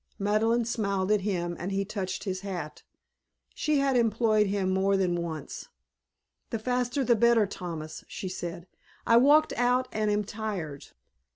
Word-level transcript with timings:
Madeleine 0.17 0.65
smiled 0.65 1.11
at 1.11 1.21
him 1.21 1.55
and 1.59 1.71
he 1.71 1.85
touched 1.85 2.23
his 2.23 2.39
hat. 2.39 2.81
She 3.53 3.77
had 3.77 3.95
employed 3.95 4.47
him 4.47 4.71
more 4.71 4.97
than 4.97 5.15
once. 5.15 5.67
"The 6.49 6.57
faster 6.57 7.03
the 7.03 7.15
better, 7.15 7.45
Thomas," 7.45 8.03
she 8.07 8.27
said. 8.27 8.65
"I 9.05 9.17
walked 9.17 9.53
out 9.53 9.87
and 9.91 10.09
am 10.09 10.23
tired." 10.23 10.87